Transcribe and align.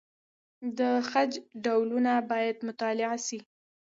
د 0.77 0.79
خج 1.09 1.31
ډولونه 1.63 2.11
باید 2.31 2.55
مطالعه 2.67 3.17
سي. 3.27 3.39